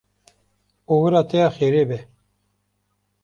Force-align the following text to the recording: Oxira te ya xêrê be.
Oxira 0.93 1.21
te 1.29 1.35
ya 1.39 1.49
xêrê 1.57 1.83
be. 1.89 1.99